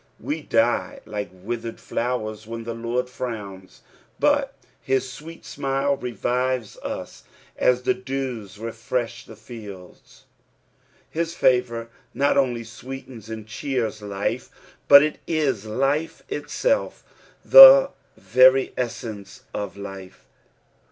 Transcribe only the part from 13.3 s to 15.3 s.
eheers life, but it